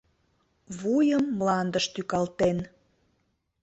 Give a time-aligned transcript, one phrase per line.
[0.79, 2.57] Вуйым мландыш тӱкалтен.